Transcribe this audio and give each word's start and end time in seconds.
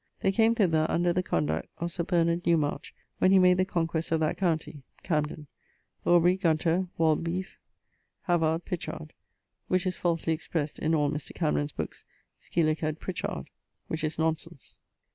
They 0.21 0.31
came 0.31 0.55
thither 0.55 0.87
under 0.89 1.13
the 1.13 1.21
conduct 1.21 1.69
of 1.77 1.91
Sir 1.91 2.03
Bernard 2.03 2.43
Newmarch 2.47 2.91
when 3.19 3.29
he 3.31 3.37
made 3.37 3.57
the 3.57 3.65
conquest 3.65 4.11
of 4.11 4.19
that 4.21 4.35
county 4.35 4.81
(Camden). 5.03 5.45
'Aubrey, 6.07 6.37
Gunter, 6.37 6.87
Waldbeof, 6.97 7.59
Havard, 8.23 8.65
Pichard' 8.65 9.13
(which 9.67 9.85
is 9.85 9.97
falsely 9.97 10.33
express'd 10.33 10.79
in 10.79 10.95
all 10.95 11.11
Mr. 11.11 11.35
Camden's 11.35 11.71
bookes, 11.71 12.03
scil. 12.39 12.73
Prichard, 12.97 13.51
which 13.89 14.03
is 14.03 14.17
non 14.17 14.37
sense). 14.37 14.79